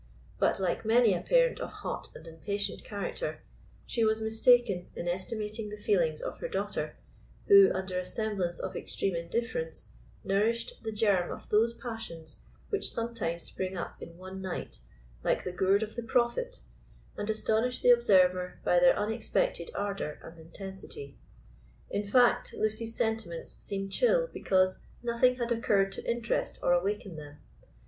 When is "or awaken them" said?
26.63-27.37